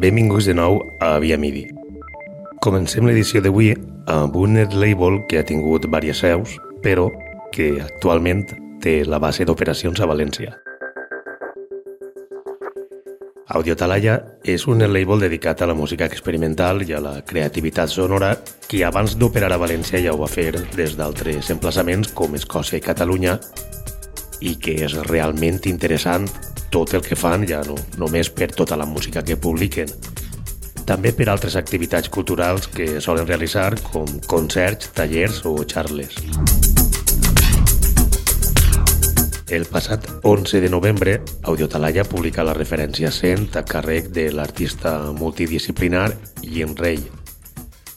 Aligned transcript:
Benvinguts 0.00 0.46
de 0.48 0.54
nou 0.54 0.78
a 0.98 1.18
Via 1.20 1.36
Midi. 1.36 1.66
Comencem 2.64 3.04
l'edició 3.04 3.42
d'avui 3.44 3.74
amb 4.08 4.36
un 4.40 4.54
net 4.56 4.72
label 4.72 5.18
que 5.28 5.36
ha 5.36 5.44
tingut 5.44 5.84
diverses 5.84 6.22
seus, 6.24 6.54
però 6.80 7.10
que 7.52 7.82
actualment 7.84 8.46
té 8.80 9.02
la 9.04 9.18
base 9.20 9.44
d'operacions 9.44 10.00
a 10.00 10.08
València. 10.08 10.54
Audiotalaya 13.52 14.16
és 14.40 14.64
un 14.72 14.80
label 14.80 15.20
dedicat 15.20 15.60
a 15.60 15.68
la 15.68 15.76
música 15.76 16.08
experimental 16.08 16.80
i 16.86 16.96
a 16.96 17.02
la 17.04 17.18
creativitat 17.20 17.92
sonora 17.92 18.38
que 18.70 18.80
abans 18.88 19.18
d'operar 19.20 19.52
a 19.52 19.60
València 19.60 20.00
ja 20.00 20.14
ho 20.16 20.22
va 20.22 20.32
fer 20.32 20.54
des 20.78 20.96
d'altres 20.96 21.52
emplaçaments 21.52 22.14
com 22.16 22.40
Escòcia 22.40 22.80
i 22.80 22.86
Catalunya 22.88 23.36
i 24.40 24.56
que 24.56 24.78
és 24.86 24.96
realment 25.10 25.60
interessant 25.68 26.24
tot 26.70 26.94
el 26.94 27.02
que 27.02 27.18
fan, 27.18 27.44
ja 27.46 27.60
no 27.66 27.74
només 27.98 28.30
per 28.30 28.52
tota 28.54 28.78
la 28.78 28.86
música 28.86 29.24
que 29.26 29.36
publiquen, 29.36 29.90
també 30.86 31.12
per 31.14 31.28
altres 31.30 31.54
activitats 31.58 32.08
culturals 32.10 32.66
que 32.70 33.00
solen 33.02 33.28
realitzar 33.28 33.74
com 33.90 34.08
concerts, 34.30 34.90
tallers 34.94 35.44
o 35.46 35.58
xarles. 35.66 36.16
El 39.50 39.66
passat 39.66 40.06
11 40.22 40.60
de 40.62 40.68
novembre, 40.70 41.20
Audiotalaya 41.42 42.04
publica 42.06 42.44
la 42.46 42.54
referència 42.54 43.10
100 43.10 43.58
a 43.58 43.64
càrrec 43.66 44.12
de 44.14 44.28
l'artista 44.30 45.10
multidisciplinar 45.10 46.12
Ian 46.42 46.76
Rey. 46.78 47.02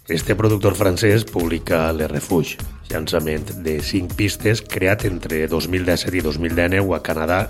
Este 0.10 0.36
productor 0.36 0.74
francès 0.76 1.24
publica 1.24 1.92
Le 1.94 2.08
Refuge, 2.10 2.58
llançament 2.90 3.54
de 3.64 3.78
5 3.82 4.18
pistes 4.18 4.62
creat 4.66 5.06
entre 5.06 5.46
2017 5.48 6.18
i 6.18 6.26
2019 6.26 6.98
a 6.98 7.04
Canadà 7.06 7.42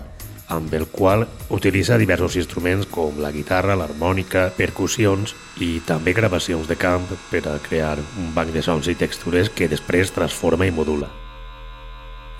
amb 0.53 0.73
el 0.77 0.85
qual 0.87 1.25
utilitza 1.49 1.97
diversos 1.97 2.37
instruments 2.37 2.87
com 2.91 3.19
la 3.21 3.31
guitarra, 3.33 3.77
l'harmònica, 3.79 4.49
percussions 4.57 5.35
i 5.61 5.79
també 5.87 6.13
gravacions 6.13 6.69
de 6.69 6.77
camp 6.77 7.09
per 7.31 7.43
a 7.49 7.57
crear 7.63 7.97
un 8.21 8.31
banc 8.35 8.53
de 8.53 8.63
sons 8.65 8.89
i 8.91 8.97
textures 8.99 9.49
que 9.49 9.69
després 9.71 10.13
transforma 10.13 10.69
i 10.69 10.75
modula. 10.75 11.09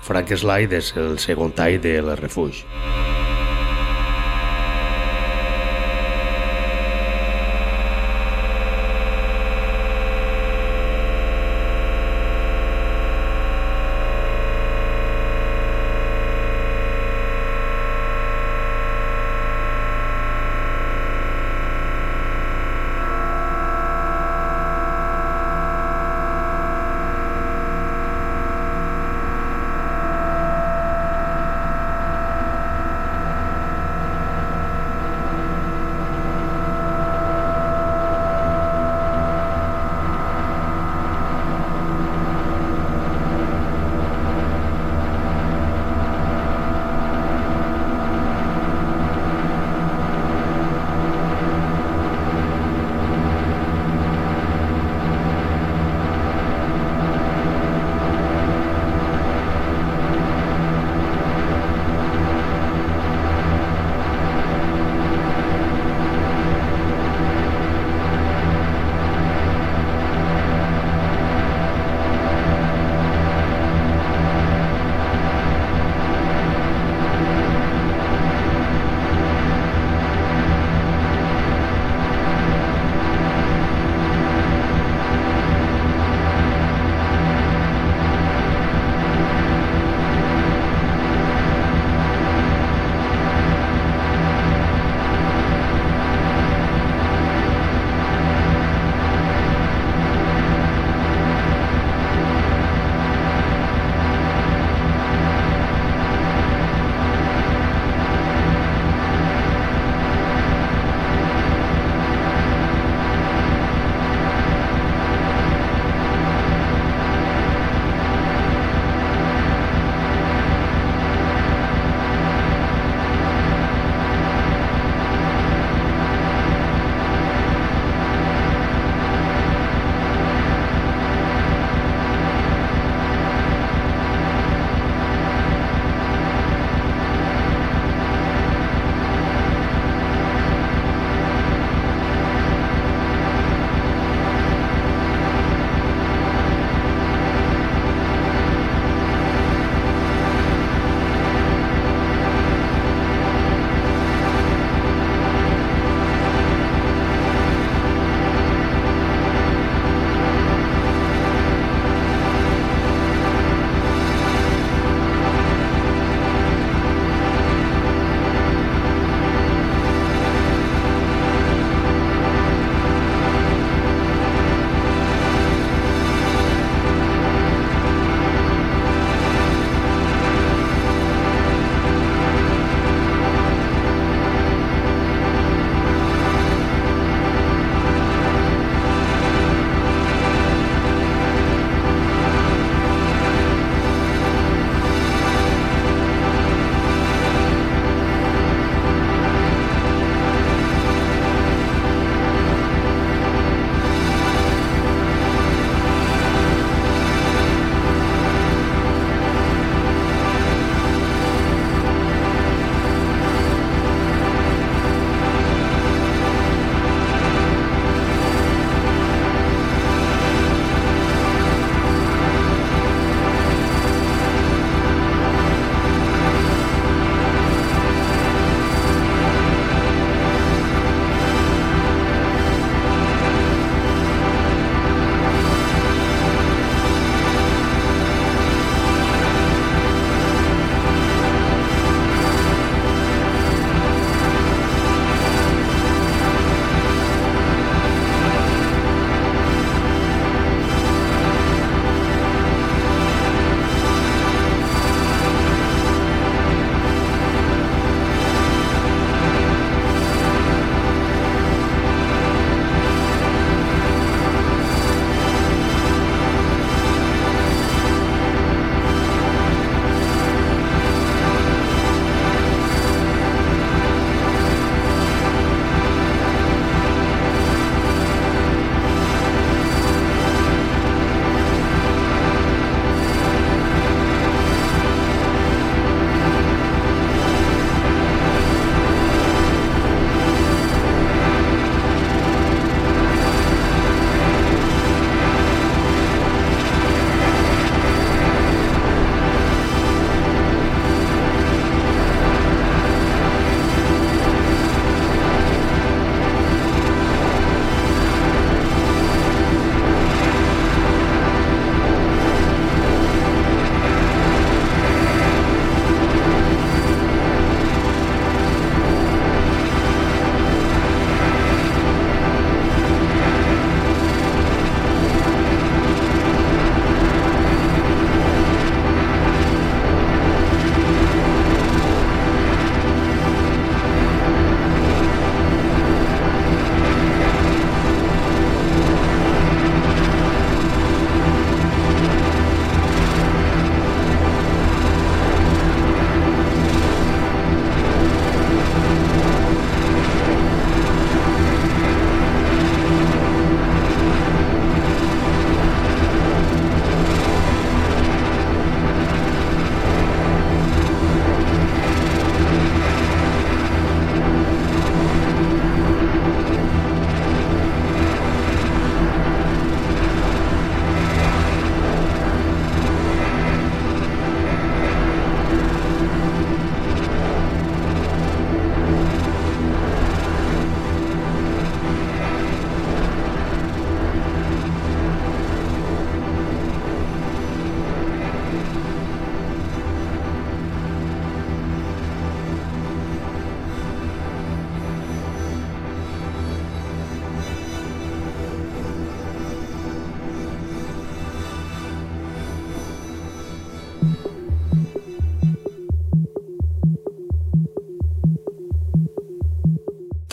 Frank 0.04 0.34
Slide 0.36 0.82
és 0.82 0.92
el 1.00 1.18
segon 1.18 1.54
tall 1.56 1.80
del 1.80 2.12
refugi. 2.20 2.66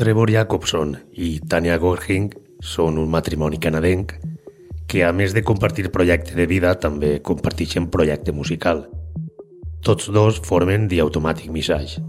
Trevor 0.01 0.31
Jacobson 0.31 0.95
i 1.13 1.35
Tanya 1.45 1.75
Gorhing 1.77 2.31
són 2.65 2.95
un 2.97 3.11
matrimoni 3.13 3.59
canadenc 3.61 4.15
que, 4.89 5.03
a 5.05 5.11
més 5.13 5.35
de 5.37 5.43
compartir 5.45 5.91
projecte 5.93 6.33
de 6.33 6.47
vida, 6.49 6.71
també 6.81 7.19
comparteixen 7.21 7.85
projecte 7.93 8.33
musical. 8.33 8.87
Tots 9.85 10.09
dos 10.09 10.41
formen 10.41 10.87
The 10.89 11.03
Automatic 11.05 11.53
Message, 11.53 12.01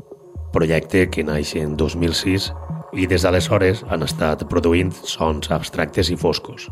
projecte 0.57 1.05
que 1.13 1.21
naix 1.21 1.53
en 1.61 1.77
2006 1.77 2.49
i 2.97 3.11
des 3.13 3.29
d'aleshores 3.29 3.85
han 3.85 4.09
estat 4.09 4.49
produint 4.49 4.97
sons 4.97 5.53
abstractes 5.53 6.09
i 6.09 6.17
foscos. 6.17 6.71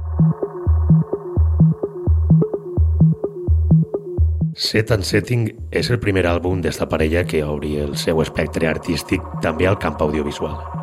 Set 4.57 4.97
and 4.97 5.05
Setting 5.05 5.51
és 5.69 5.93
el 5.93 6.01
primer 6.01 6.25
àlbum 6.33 6.65
d'esta 6.65 6.89
parella 6.89 7.29
que 7.29 7.45
obri 7.45 7.77
el 7.77 7.99
seu 8.01 8.25
espectre 8.25 8.73
artístic 8.73 9.21
també 9.45 9.69
al 9.69 9.77
camp 9.77 10.01
audiovisual. 10.01 10.81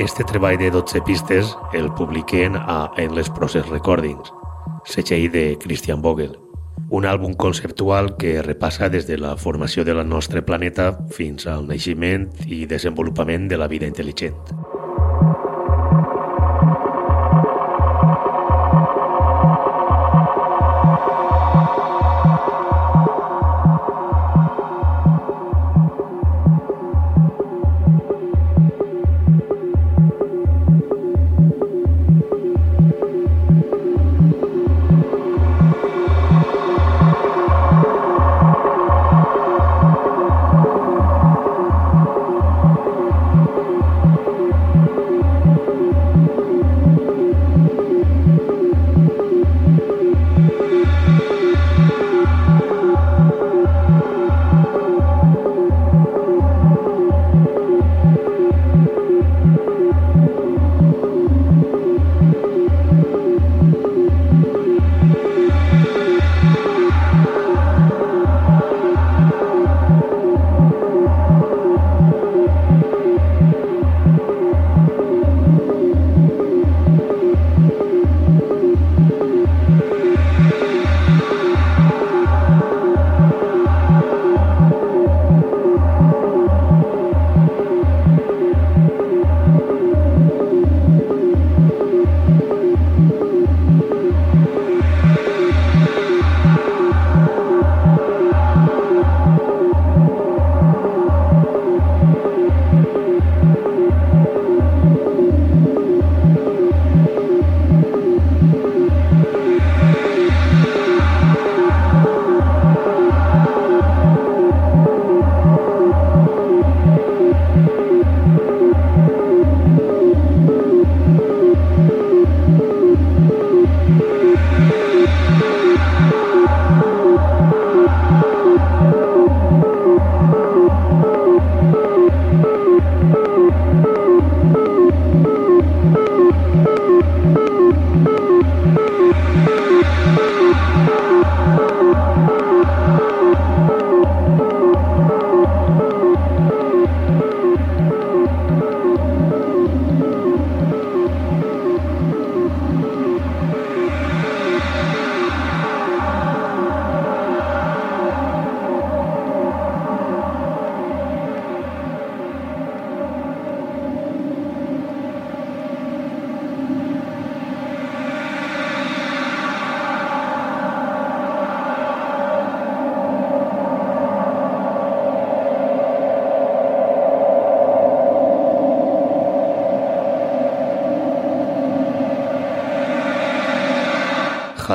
Este 0.00 0.24
treball 0.24 0.56
de 0.56 0.70
12 0.70 1.02
pistes 1.02 1.58
el 1.74 1.92
publiquen 1.92 2.56
a 2.56 2.90
Endless 2.96 3.28
Process 3.28 3.68
Recordings, 3.68 4.32
setxell 4.88 5.26
de 5.28 5.58
Christian 5.60 6.00
Vogel, 6.00 6.38
un 6.88 7.04
àlbum 7.04 7.34
conceptual 7.36 8.14
que 8.16 8.40
repassa 8.40 8.88
des 8.88 9.04
de 9.04 9.18
la 9.20 9.34
formació 9.36 9.84
del 9.84 10.00
nostre 10.08 10.40
planeta 10.40 10.94
fins 11.12 11.44
al 11.44 11.68
naixement 11.68 12.30
i 12.48 12.64
desenvolupament 12.64 13.44
de 13.52 13.60
la 13.60 13.68
vida 13.68 13.84
intel·ligent. 13.92 14.40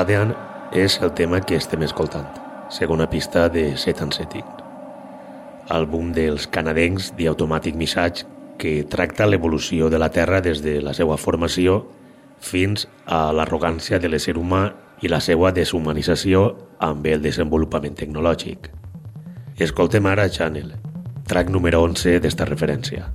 Hadean 0.06 0.36
és 0.70 1.00
el 1.02 1.10
tema 1.18 1.40
que 1.42 1.56
estem 1.58 1.82
escoltant, 1.82 2.28
segona 2.70 3.08
pista 3.10 3.48
de 3.50 3.72
Set 3.74 3.98
and 4.04 4.14
Setting, 4.14 4.46
àlbum 5.66 6.12
dels 6.14 6.46
canadencs 6.46 7.08
The 7.16 7.26
Automatic 7.32 7.74
Message 7.74 8.22
que 8.62 8.84
tracta 8.86 9.26
l'evolució 9.26 9.90
de 9.90 9.98
la 9.98 10.12
Terra 10.14 10.38
des 10.46 10.62
de 10.62 10.76
la 10.78 10.94
seva 10.94 11.18
formació 11.18 11.80
fins 12.38 12.86
a 13.02 13.32
l'arrogància 13.34 13.98
de 13.98 14.14
l'ésser 14.14 14.38
humà 14.38 14.68
i 15.02 15.10
la 15.10 15.18
seva 15.18 15.50
deshumanització 15.50 16.52
amb 16.78 17.10
el 17.10 17.26
desenvolupament 17.26 17.98
tecnològic. 17.98 18.70
Escoltem 19.58 20.06
ara 20.06 20.30
Channel, 20.30 20.76
track 21.26 21.50
número 21.50 21.82
11 21.82 22.20
d'esta 22.22 22.46
referència. 22.46 23.10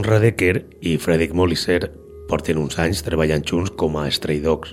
Conrad 0.00 0.24
Ecker 0.24 0.64
i 0.80 0.94
Frederick 0.96 1.34
Molisser 1.36 1.90
porten 2.24 2.56
uns 2.56 2.78
anys 2.80 3.02
treballant 3.04 3.42
junts 3.44 3.74
com 3.76 3.98
a 4.00 4.06
Stray 4.08 4.38
Dogs. 4.40 4.70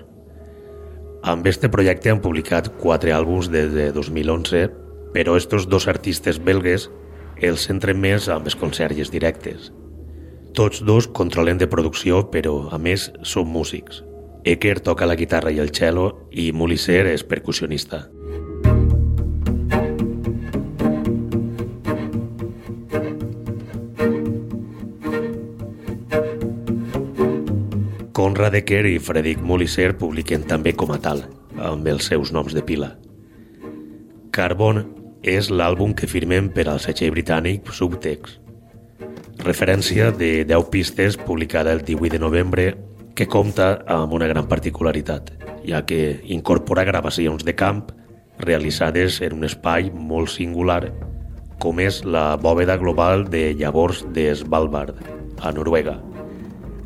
Amb 1.28 1.50
este 1.52 1.68
projecte 1.68 2.14
han 2.14 2.22
publicat 2.24 2.70
quatre 2.80 3.12
àlbums 3.12 3.50
des 3.52 3.74
de 3.74 3.90
2011, 3.92 4.62
però 5.12 5.36
estos 5.36 5.68
dos 5.68 5.90
artistes 5.92 6.40
belgues 6.40 6.88
els 7.44 7.68
centren 7.68 8.00
més 8.00 8.30
amb 8.32 8.48
els 8.48 8.56
concerts 8.56 9.12
directes. 9.12 9.68
Tots 10.56 10.80
dos 10.88 11.12
controlen 11.12 11.60
de 11.60 11.68
producció, 11.68 12.24
però 12.32 12.70
a 12.72 12.80
més 12.80 13.10
són 13.28 13.52
músics. 13.52 14.06
Ecker 14.48 14.80
toca 14.80 15.12
la 15.12 15.20
guitarra 15.20 15.52
i 15.52 15.60
el 15.60 15.76
cello 15.76 16.30
i 16.32 16.54
Molisser 16.56 17.04
és 17.12 17.28
percussionista. 17.28 18.06
Conrad 28.38 28.54
Ecker 28.54 28.86
i 28.86 29.00
Frederic 29.02 29.40
Molisser 29.42 29.96
publiquen 29.98 30.44
també 30.46 30.76
com 30.78 30.92
a 30.94 31.00
tal, 31.02 31.24
amb 31.58 31.88
els 31.90 32.06
seus 32.06 32.30
noms 32.30 32.54
de 32.54 32.62
pila. 32.62 32.92
Carbon 34.30 34.84
és 35.26 35.48
l'àlbum 35.50 35.96
que 35.98 36.06
firmen 36.06 36.52
per 36.54 36.68
al 36.70 36.78
setxell 36.78 37.16
britànic 37.16 37.72
Subtext. 37.74 38.38
Referència 39.42 40.12
de 40.14 40.46
10 40.46 40.70
pistes 40.70 41.18
publicada 41.18 41.74
el 41.74 41.82
18 41.82 42.14
de 42.14 42.20
novembre 42.22 42.68
que 43.18 43.26
compta 43.26 43.72
amb 43.90 44.14
una 44.14 44.30
gran 44.30 44.46
particularitat, 44.46 45.34
ja 45.66 45.82
que 45.90 46.20
incorpora 46.38 46.86
gravacions 46.86 47.42
de 47.42 47.58
camp 47.58 47.88
realitzades 48.38 49.18
en 49.26 49.34
un 49.40 49.50
espai 49.50 49.90
molt 49.90 50.30
singular 50.30 50.84
com 51.58 51.82
és 51.82 52.04
la 52.06 52.36
bòveda 52.38 52.78
global 52.78 53.26
de 53.34 53.56
llavors 53.58 54.06
de 54.14 54.30
Svalbard, 54.38 55.02
a 55.42 55.50
Noruega, 55.58 55.98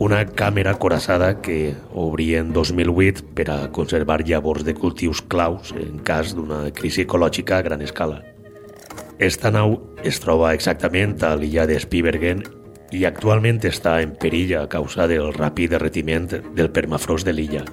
una 0.02 0.24
càmera 0.26 0.74
coraçada 0.82 1.44
que 1.46 1.76
obria 1.94 2.40
en 2.42 2.50
2008 2.56 3.36
per 3.38 3.46
a 3.54 3.58
conservar 3.70 4.24
llavors 4.26 4.66
de 4.66 4.74
cultius 4.74 5.22
claus 5.22 5.76
en 5.78 6.02
cas 6.08 6.34
d'una 6.34 6.72
crisi 6.74 7.06
ecològica 7.06 7.60
a 7.60 7.68
gran 7.68 7.86
escala. 7.86 8.24
Esta 9.22 9.54
nau 9.54 9.78
es 10.02 10.18
troba 10.24 10.56
exactament 10.58 11.20
a 11.22 11.36
l'illa 11.38 11.68
de 11.70 11.78
Spibergen 11.78 12.42
i 12.90 13.06
actualment 13.06 13.62
està 13.70 14.00
en 14.02 14.18
perill 14.18 14.58
a 14.58 14.66
causa 14.66 15.06
del 15.06 15.30
ràpid 15.38 15.78
derretiment 15.78 16.32
del 16.34 16.74
permafrost 16.74 17.30
de 17.30 17.38
l'illa. 17.38 17.68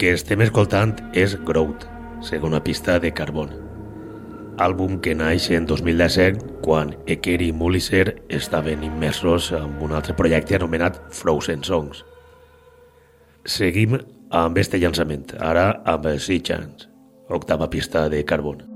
Que 0.00 0.14
estem 0.16 0.40
escoltant 0.40 0.94
és 1.12 1.34
Growth, 1.44 1.82
segona 2.24 2.62
pista 2.64 2.94
de 3.02 3.10
Carbon, 3.12 3.50
àlbum 4.56 4.94
que 5.04 5.12
naix 5.12 5.50
en 5.52 5.66
2017 5.68 6.62
quan 6.64 6.94
Eker 7.04 7.36
i 7.44 7.50
Mulisser 7.52 8.14
estaven 8.32 8.86
immersos 8.86 9.50
en 9.58 9.76
un 9.84 9.92
altre 9.92 10.16
projecte 10.16 10.56
anomenat 10.56 10.96
Frozen 11.12 11.68
Songs. 11.68 12.00
Seguim 13.44 13.98
amb 14.32 14.64
este 14.64 14.80
llançament, 14.80 15.34
ara 15.36 15.68
amb 15.84 16.08
Sea 16.16 16.40
Chance, 16.40 16.88
octava 17.28 17.68
pista 17.68 18.08
de 18.08 18.24
Carbon. 18.24 18.69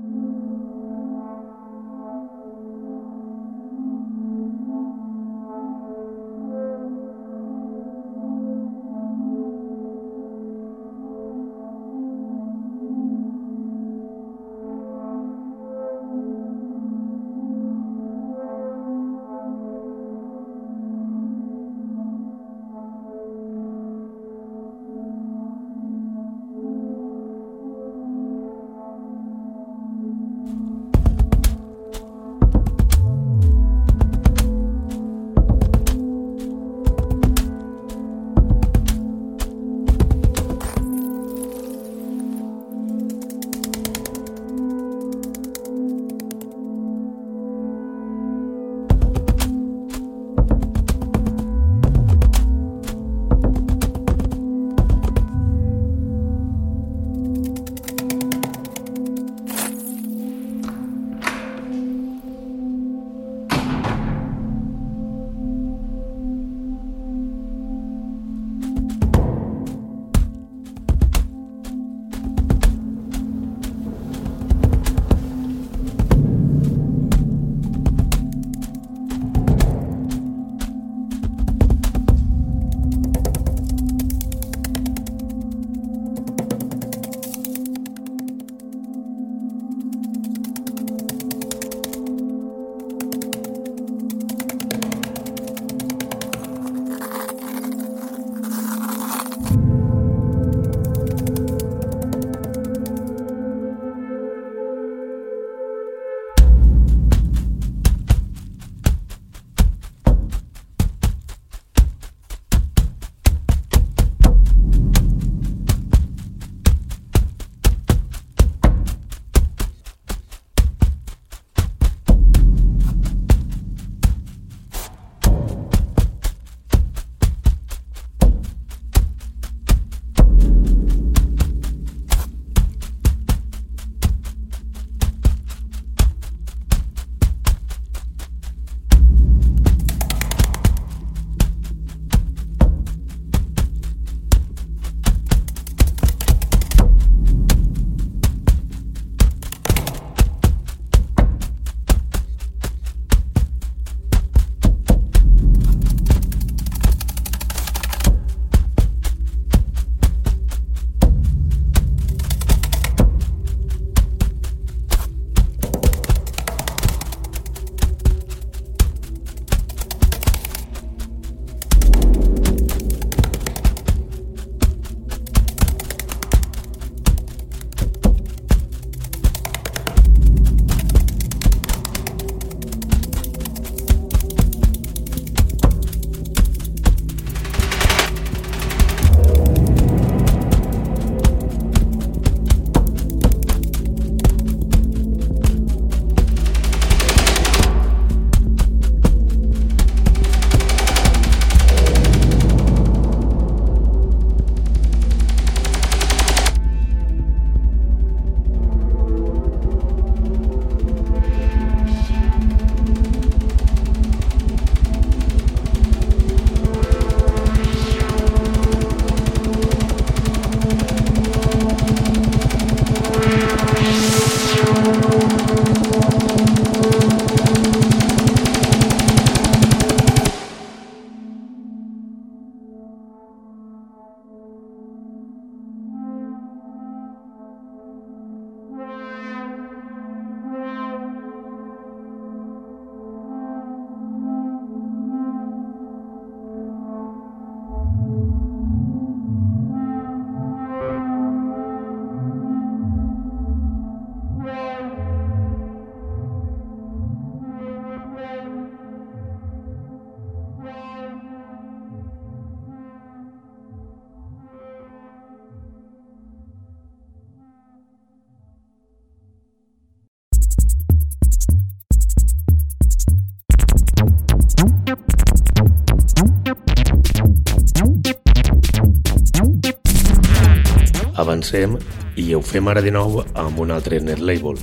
Avancem 281.45 281.77
i 282.15 282.33
ho 282.33 282.41
fem 282.41 282.67
ara 282.67 282.81
de 282.81 282.91
nou 282.91 283.19
amb 283.37 283.59
un 283.59 283.71
altre 283.71 283.99
net 284.01 284.19
label, 284.19 284.57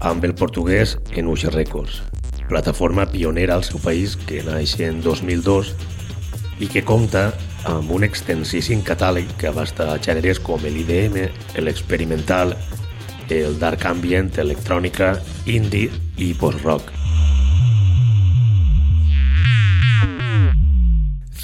amb 0.00 0.24
el 0.24 0.34
portuguès 0.34 0.96
Enuix 1.16 1.44
Records, 1.50 2.02
plataforma 2.48 3.06
pionera 3.10 3.54
al 3.54 3.64
seu 3.64 3.80
país 3.82 4.16
que 4.16 4.42
naix 4.46 4.76
en 4.80 5.00
2002 5.02 5.72
i 6.60 6.68
que 6.68 6.84
compta 6.84 7.32
amb 7.66 7.90
un 7.90 8.04
extensíssim 8.04 8.84
catàleg 8.86 9.26
que 9.40 9.50
abasta 9.50 9.96
gèneres 9.98 10.38
com 10.38 10.62
l'IDM, 10.62 11.26
l'experimental, 11.58 12.54
el 13.30 13.58
dark 13.58 13.86
ambient, 13.86 14.30
electrònica, 14.38 15.16
indie 15.46 15.90
i 16.18 16.34
post-rock. 16.34 16.99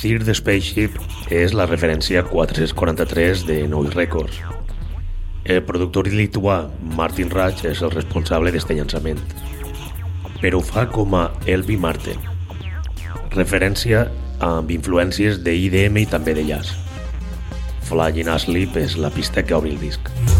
Fear 0.06 0.22
the 0.22 0.34
Spaceship 0.38 1.00
és 1.34 1.50
la 1.58 1.64
referència 1.66 2.20
443 2.28 3.40
de 3.48 3.56
Noise 3.66 3.96
Records. 3.96 4.36
El 5.42 5.64
productor 5.66 6.06
lituà 6.06 6.60
Martin 6.94 7.32
Raj 7.32 7.64
és 7.66 7.82
el 7.82 7.90
responsable 7.90 8.52
d'aquest 8.54 8.70
llançament, 8.70 9.18
però 10.38 10.60
ho 10.60 10.62
fa 10.62 10.86
com 10.94 11.18
a 11.18 11.24
Elvi 11.50 11.74
Martin, 11.88 12.22
referència 13.34 14.06
amb 14.52 14.70
influències 14.78 15.42
de 15.42 15.58
IDM 15.66 16.04
i 16.04 16.08
també 16.14 16.38
de 16.38 16.46
jazz. 16.52 16.78
Flying 17.90 18.30
Asleep 18.30 18.78
és 18.86 18.94
la 18.94 19.10
pista 19.10 19.42
que 19.42 19.58
obri 19.58 19.74
el 19.74 19.82
disc. 19.82 20.35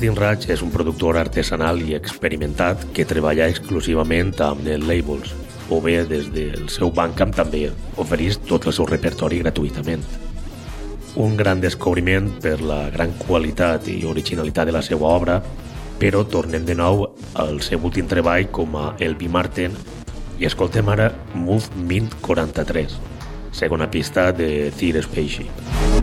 Martin 0.00 0.16
Raj 0.16 0.46
és 0.48 0.62
un 0.64 0.70
productor 0.72 1.18
artesanal 1.20 1.82
i 1.84 1.92
experimentat 1.92 2.86
que 2.96 3.04
treballa 3.04 3.50
exclusivament 3.52 4.30
amb 4.40 4.62
net 4.64 4.80
labels, 4.88 5.34
o 5.68 5.76
bé 5.84 5.98
des 6.08 6.30
del 6.32 6.70
seu 6.72 6.88
Bandcamp 6.96 7.34
també 7.36 7.66
oferís 8.00 8.38
tot 8.48 8.64
el 8.64 8.72
seu 8.72 8.88
repertori 8.88 9.42
gratuïtament. 9.42 10.00
Un 11.20 11.36
gran 11.36 11.60
descobriment 11.60 12.30
per 12.40 12.62
la 12.64 12.88
gran 12.96 13.12
qualitat 13.26 13.92
i 13.92 13.98
originalitat 14.08 14.70
de 14.70 14.76
la 14.78 14.80
seva 14.80 15.04
obra, 15.12 15.36
però 16.00 16.24
tornem 16.24 16.64
de 16.64 16.80
nou 16.80 17.04
al 17.34 17.60
seu 17.60 17.84
últim 17.84 18.08
treball 18.08 18.48
com 18.48 18.80
a 18.80 18.94
Elvi 19.04 19.28
Martin 19.28 19.76
i 20.40 20.48
escoltem 20.48 20.88
ara 20.88 21.12
Move 21.34 21.76
Mint 21.76 22.16
43, 22.24 22.96
segona 23.52 23.92
pista 23.92 24.30
de 24.32 24.70
Tear 24.80 25.04
Spaceship. 25.04 26.00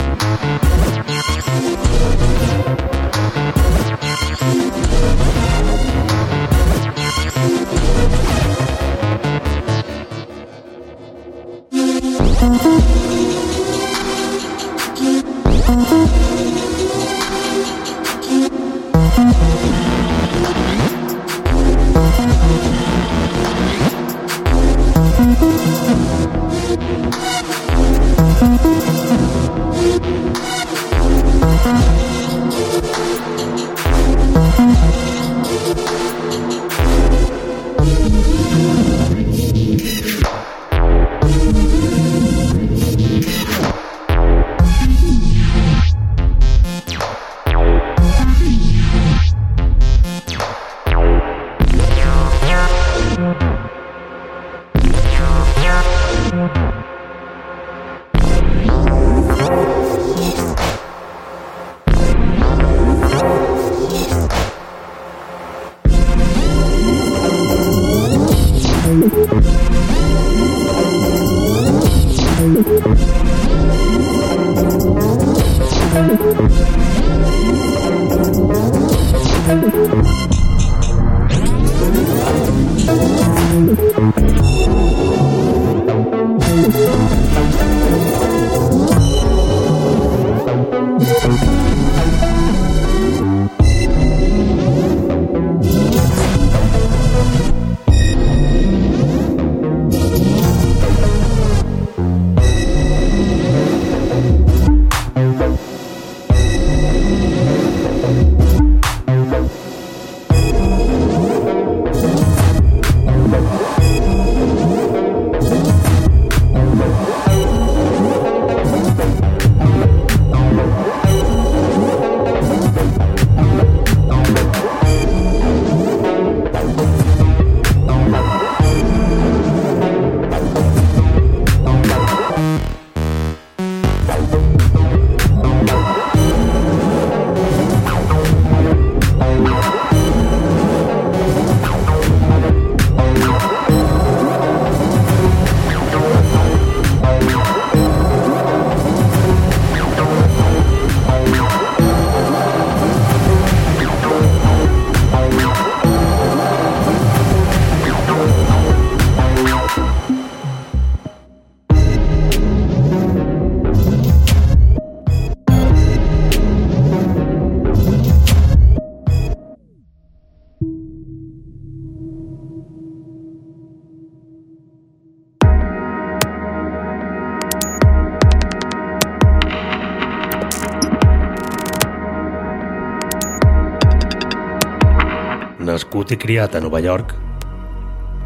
Nascut 185.78 186.10
i 186.10 186.16
criat 186.18 186.56
a 186.56 186.60
Nova 186.60 186.80
York, 186.82 187.12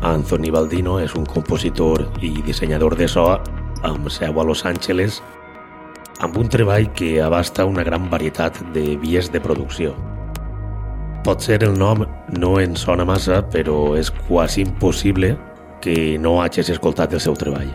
Anthony 0.08 0.48
Baldino 0.54 0.94
és 1.02 1.12
un 1.18 1.26
compositor 1.28 2.06
i 2.24 2.30
dissenyador 2.46 2.96
de 2.96 3.04
so 3.04 3.26
amb 3.84 4.08
seu 4.08 4.40
a 4.40 4.46
Los 4.48 4.62
Angeles 4.64 5.18
amb 6.24 6.38
un 6.40 6.48
treball 6.48 6.88
que 6.96 7.20
abasta 7.20 7.66
una 7.68 7.84
gran 7.84 8.08
varietat 8.08 8.56
de 8.72 8.96
vies 8.96 9.28
de 9.34 9.42
producció. 9.44 9.92
Potser 11.28 11.60
el 11.68 11.76
nom 11.76 12.06
no 12.32 12.54
en 12.58 12.72
sona 12.72 13.04
massa, 13.04 13.42
però 13.44 13.98
és 14.00 14.08
quasi 14.30 14.64
impossible 14.64 15.34
que 15.84 16.16
no 16.16 16.38
hagis 16.40 16.72
escoltat 16.72 17.12
el 17.12 17.20
seu 17.20 17.36
treball, 17.36 17.68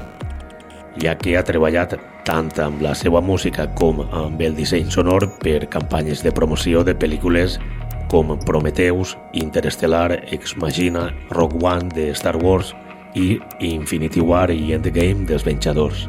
ja 0.97 1.13
que 1.21 1.37
ha 1.37 1.45
treballat 1.45 1.99
tant 2.25 2.49
amb 2.65 2.81
la 2.81 2.97
seva 2.97 3.21
música 3.21 3.69
com 3.77 4.07
amb 4.09 4.41
el 4.41 4.57
disseny 4.57 4.89
sonor 4.89 5.29
per 5.37 5.67
campanyes 5.69 6.25
de 6.25 6.33
promoció 6.33 6.81
de 6.81 6.97
pel·lícules 6.97 7.61
com 8.07 8.37
Prometheus, 8.39 9.17
Interstellar, 9.33 10.23
Ex 10.31 10.55
Machina, 10.57 11.13
Rogue 11.29 11.59
One 11.61 11.89
de 11.93 12.13
Star 12.15 12.37
Wars 12.37 12.75
i 13.15 13.39
Infinity 13.59 14.21
War 14.21 14.51
i 14.51 14.73
Endgame 14.73 15.25
dels 15.25 15.43
Venjadors. 15.43 16.07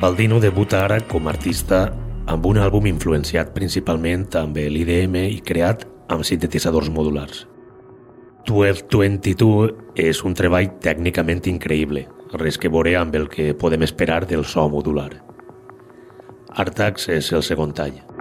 Baldino 0.00 0.38
debuta 0.40 0.84
ara 0.84 1.00
com 1.00 1.26
a 1.26 1.32
artista 1.32 1.86
amb 2.26 2.46
un 2.46 2.58
àlbum 2.60 2.86
influenciat 2.90 3.54
principalment 3.54 4.28
amb 4.38 4.58
l'IDM 4.58 5.16
i 5.24 5.40
creat 5.40 5.86
amb 6.12 6.26
sintetitzadors 6.26 6.90
modulars. 6.92 7.46
1222 8.46 9.72
és 9.98 10.20
un 10.22 10.36
treball 10.38 10.68
tècnicament 10.84 11.48
increïble, 11.50 12.04
res 12.34 12.58
que 12.58 12.72
veure 12.72 12.96
amb 12.98 13.14
el 13.14 13.28
que 13.28 13.52
podem 13.54 13.86
esperar 13.86 14.24
del 14.26 14.44
so 14.44 14.68
modular. 14.68 15.12
Artax 16.56 17.10
és 17.12 17.32
el 17.36 17.44
segon 17.46 17.74
tall. 17.76 18.15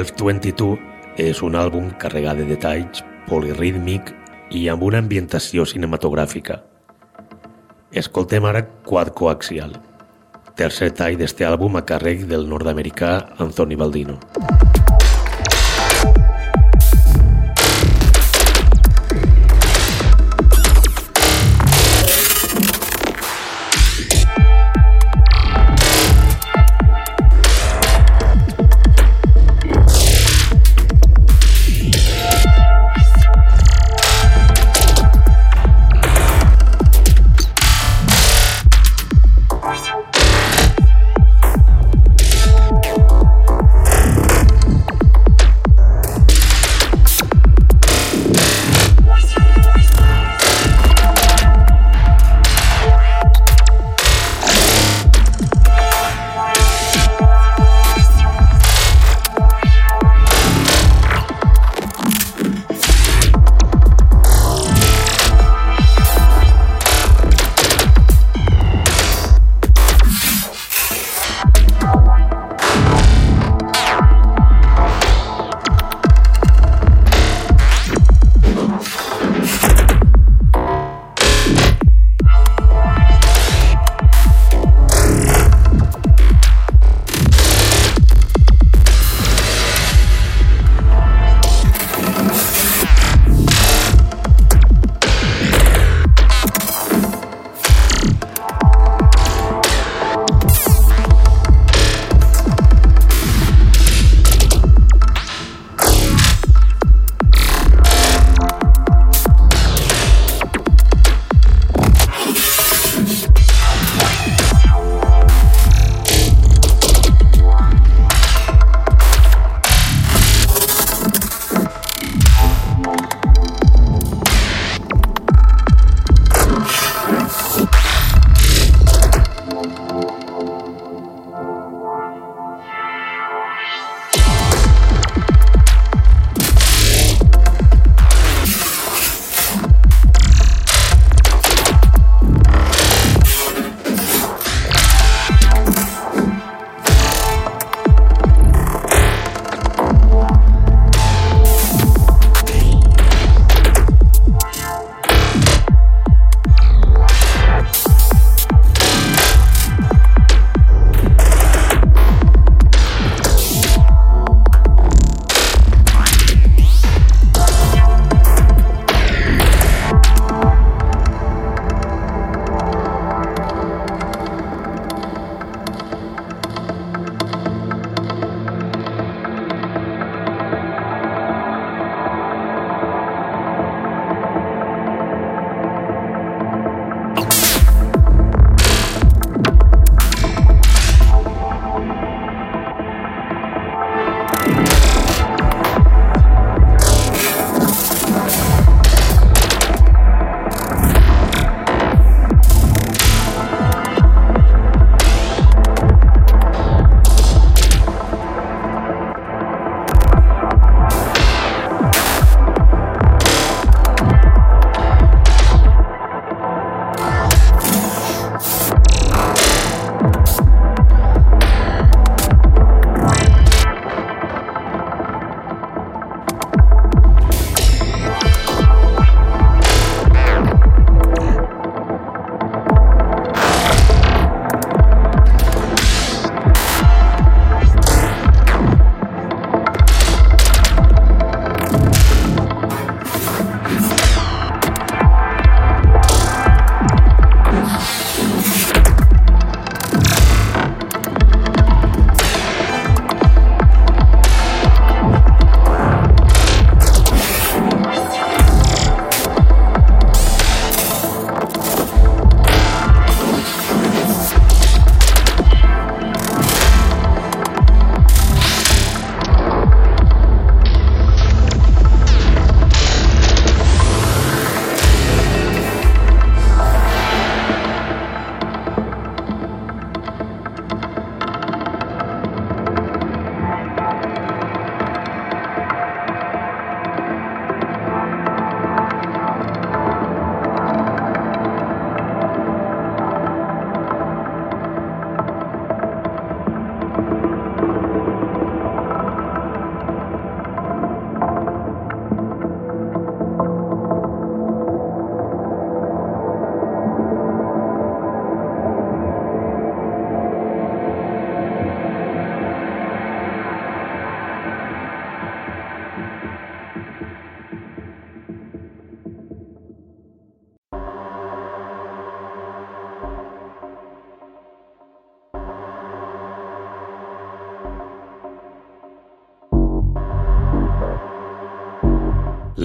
1222 0.00 0.78
és 1.20 1.42
un 1.44 1.56
àlbum 1.58 1.90
carregat 2.00 2.40
de 2.40 2.46
detalls, 2.48 3.02
polirítmic 3.28 4.14
i 4.56 4.66
amb 4.72 4.82
una 4.86 5.02
ambientació 5.04 5.66
cinematogràfica. 5.68 6.62
Escoltem 7.92 8.46
ara 8.48 8.64
Quad 8.86 9.12
Coaxial, 9.18 9.76
tercer 10.56 10.92
tall 10.96 11.18
d'este 11.20 11.46
àlbum 11.46 11.76
a 11.76 11.84
càrrec 11.86 12.24
del 12.30 12.48
nord-americà 12.48 13.12
Anthony 13.42 13.76
Baldino. 13.76 14.20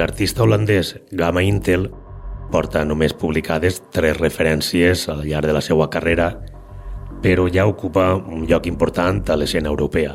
L'artista 0.06 0.43
holandès 0.43 0.91
Gamma 1.18 1.41
Intel 1.41 1.88
porta 2.53 2.84
només 2.86 3.16
publicades 3.18 3.80
tres 3.89 4.20
referències 4.20 5.08
al 5.10 5.24
llarg 5.26 5.49
de 5.49 5.56
la 5.58 5.64
seva 5.66 5.88
carrera, 5.89 6.28
però 7.24 7.47
ja 7.49 7.66
ocupa 7.66 8.12
un 8.14 8.43
lloc 8.45 8.70
important 8.70 9.24
a 9.34 9.39
l'escena 9.39 9.72
europea. 9.74 10.14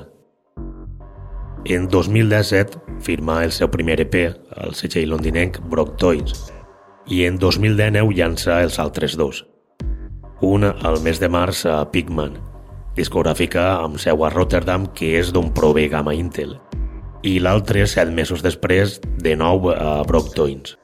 En 1.66 1.90
2017 1.90 3.02
firma 3.02 3.40
el 3.42 3.50
seu 3.50 3.72
primer 3.74 3.98
EP 4.06 4.14
al 4.62 4.78
setxell 4.78 5.10
londinenc 5.10 5.58
Brock 5.74 5.98
Toys 5.98 6.38
i 7.10 7.24
en 7.26 7.42
2019 7.42 8.14
llança 8.14 8.62
els 8.62 8.78
altres 8.78 9.18
dos. 9.18 9.42
Un 10.38 10.70
al 10.70 11.02
mes 11.02 11.18
de 11.18 11.34
març 11.34 11.66
a 11.66 11.82
Pigman, 11.90 12.38
discogràfica 12.94 13.72
amb 13.82 13.98
seu 13.98 14.22
a 14.22 14.30
Rotterdam 14.30 14.86
que 14.94 15.16
és 15.18 15.34
d'on 15.34 15.50
prové 15.50 15.90
Gamma 15.90 16.14
Intel, 16.14 16.60
i 17.22 17.38
l'altre 17.38 17.84
set 17.86 18.10
mesos 18.12 18.42
després 18.44 18.98
de 19.20 19.34
nou 19.36 19.70
a 19.72 20.00
Brock 20.08 20.32
Toys. 20.36 20.76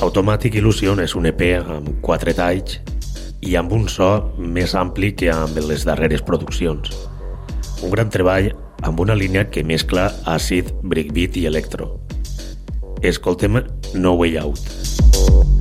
Automatic 0.00 0.56
Illusion 0.56 1.02
és 1.04 1.12
un 1.14 1.28
EP 1.28 1.42
amb 1.60 1.90
quatre 2.00 2.32
talls 2.32 2.78
i 3.44 3.56
amb 3.60 3.72
un 3.76 3.86
so 3.92 4.08
més 4.40 4.72
ampli 4.74 5.12
que 5.12 5.28
amb 5.32 5.60
les 5.68 5.84
darreres 5.88 6.24
produccions. 6.24 6.88
Un 7.84 7.92
gran 7.92 8.08
treball 8.12 8.50
amb 8.82 9.00
una 9.04 9.16
línia 9.16 9.46
que 9.52 9.64
mescla 9.64 10.08
àcid, 10.24 10.72
breakbeat 10.82 11.36
i 11.36 11.46
electro. 11.52 11.92
Escoltem 13.04 13.60
No 13.94 14.16
Way 14.16 14.38
Out. 14.40 15.59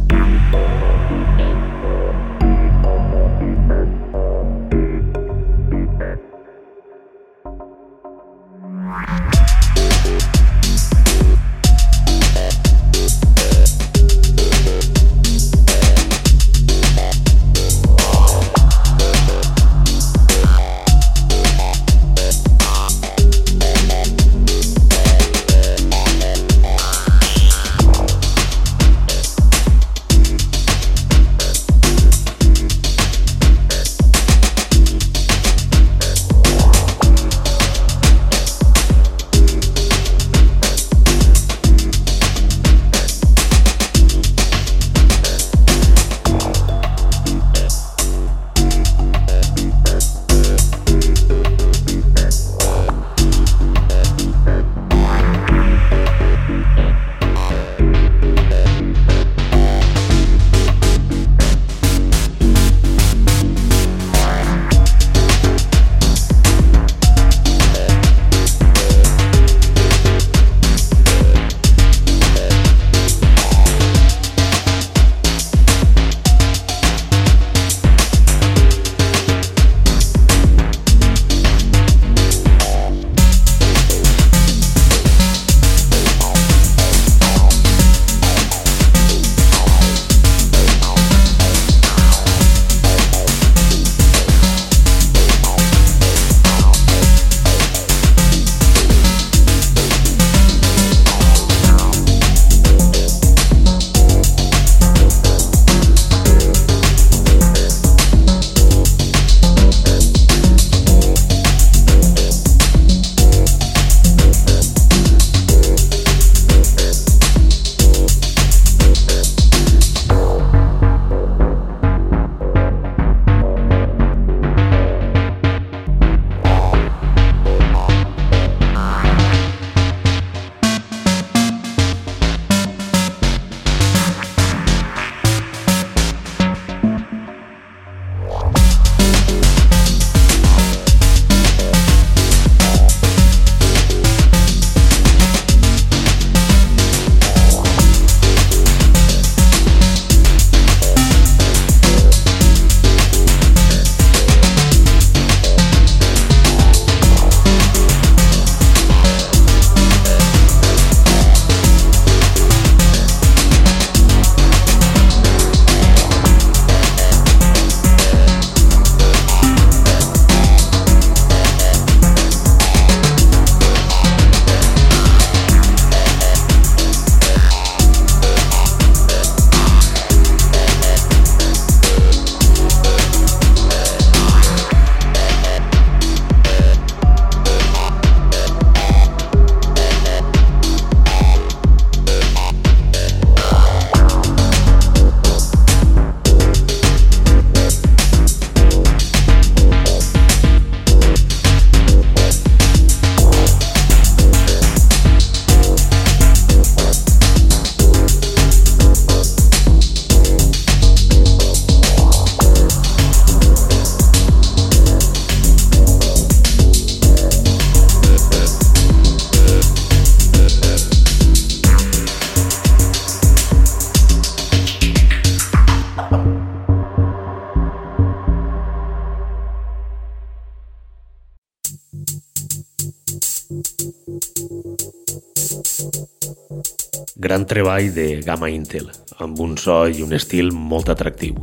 Gran 237.30 237.46
treball 237.46 237.92
de 237.94 238.24
Gamma 238.26 238.48
Intel, 238.50 238.88
amb 239.22 239.38
un 239.38 239.52
so 239.62 239.84
i 239.86 240.00
un 240.02 240.16
estil 240.18 240.48
molt 240.50 240.88
atractiu. 240.90 241.36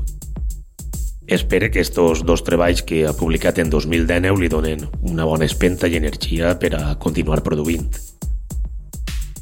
Espere 1.30 1.68
que 1.70 1.78
estos 1.78 2.24
dos 2.26 2.42
treballs 2.42 2.82
que 2.82 3.04
ha 3.06 3.12
publicat 3.14 3.60
en 3.62 3.70
2019 3.70 4.42
li 4.42 4.50
donen 4.50 4.82
una 5.06 5.28
bona 5.30 5.46
espenta 5.46 5.86
i 5.86 5.94
energia 5.94 6.56
per 6.58 6.72
a 6.74 6.96
continuar 6.98 7.44
produint. 7.46 7.86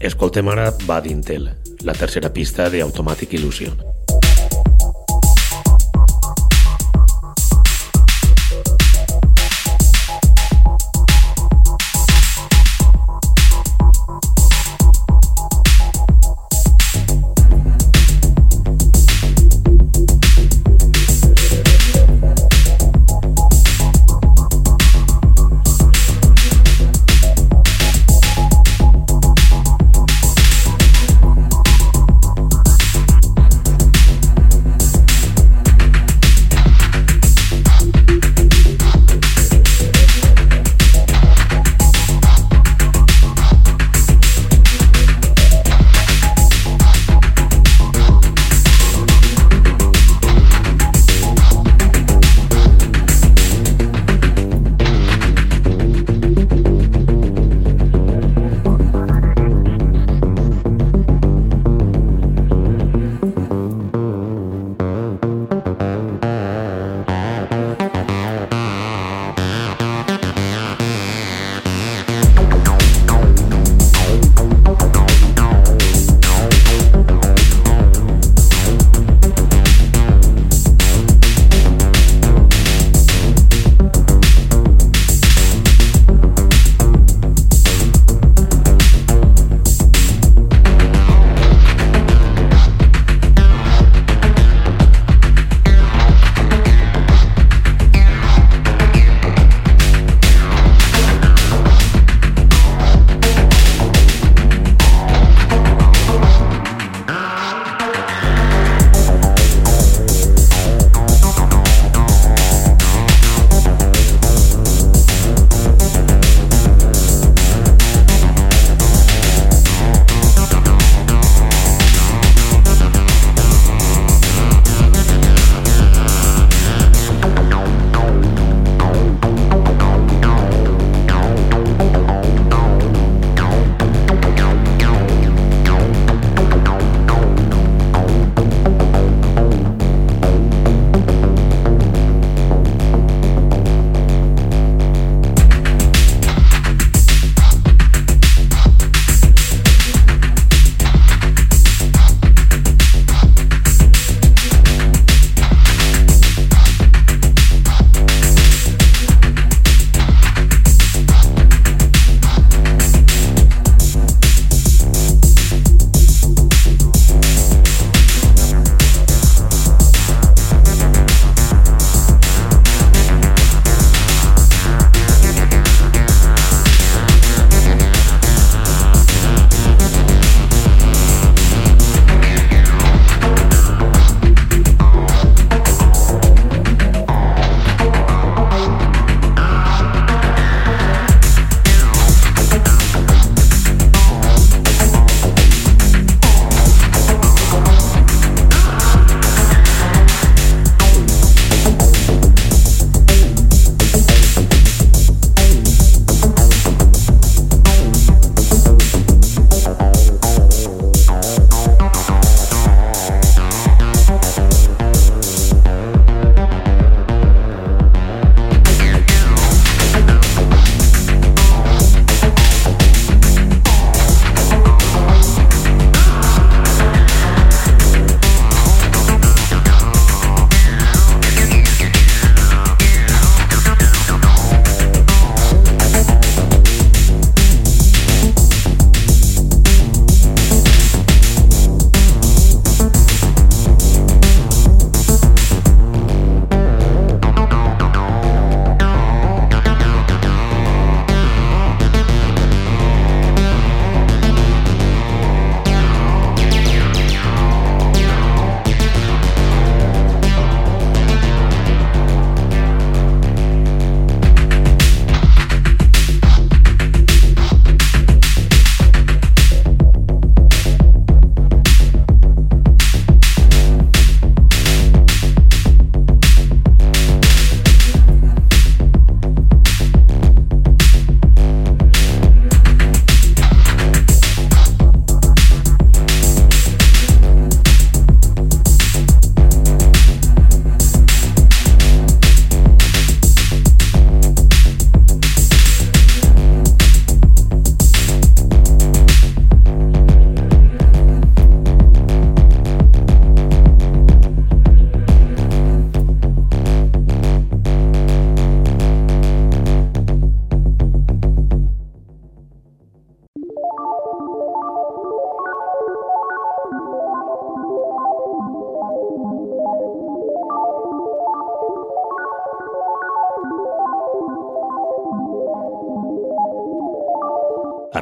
Escoltem 0.04 0.52
ara 0.52 0.68
Bad 0.84 1.08
Intel, 1.08 1.48
la 1.80 1.96
tercera 1.96 2.28
pista 2.28 2.68
de 2.68 2.84
Automatic 2.84 3.32
Illusion. 3.40 3.80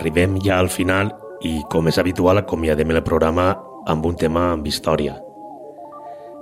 Arribem 0.03 0.41
ja 0.43 0.57
al 0.59 0.67
final 0.67 1.13
i, 1.47 1.61
com 1.71 1.87
és 1.87 1.99
habitual, 2.03 2.41
acomiadem 2.41 2.91
el 2.91 3.05
programa 3.07 3.53
amb 3.87 4.07
un 4.09 4.17
tema 4.19 4.49
amb 4.51 4.67
història. 4.67 5.15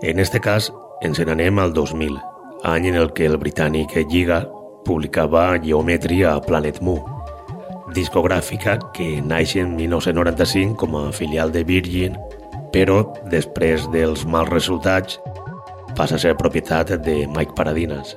En 0.00 0.22
este 0.22 0.40
cas, 0.40 0.70
ens 1.04 1.20
n'anem 1.20 1.60
al 1.60 1.74
2000, 1.76 2.16
any 2.64 2.88
en 2.88 2.96
el 2.96 3.12
que 3.12 3.28
el 3.28 3.36
britànic 3.36 3.98
Giga 4.08 4.46
publicava 4.88 5.58
Geometry 5.60 6.22
a 6.24 6.38
Planet 6.40 6.80
Mu, 6.80 6.96
discogràfica 7.92 8.78
que 8.96 9.20
naix 9.20 9.52
en 9.60 9.76
1995 9.76 10.80
com 10.80 10.96
a 10.96 11.10
filial 11.12 11.52
de 11.52 11.60
Virgin, 11.60 12.16
però 12.72 13.02
després 13.28 13.90
dels 13.92 14.24
mals 14.24 14.56
resultats 14.56 15.20
passa 16.00 16.16
a 16.16 16.24
ser 16.24 16.38
propietat 16.40 16.96
de 17.04 17.26
Mike 17.28 17.52
Paradinas. 17.52 18.16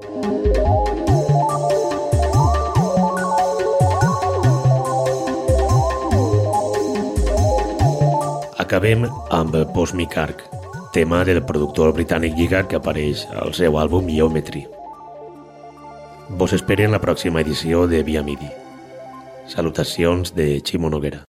Acabem 8.63 9.03
amb 9.35 9.55
Postmic 9.75 10.13
Arc, 10.15 10.43
tema 10.95 11.17
del 11.27 11.41
productor 11.43 11.91
britànic 11.97 12.37
Giga 12.37 12.61
que 12.63 12.77
apareix 12.79 13.25
al 13.41 13.51
seu 13.57 13.75
àlbum 13.81 14.07
Geometry. 14.07 14.63
Vos 16.39 16.55
esperen 16.55 16.95
la 16.95 17.01
pròxima 17.03 17.43
edició 17.43 17.83
de 17.91 17.99
Via 18.07 18.23
Midi. 18.23 18.47
Salutacions 19.51 20.31
de 20.39 20.47
Ximo 20.63 20.87
Noguera. 20.93 21.25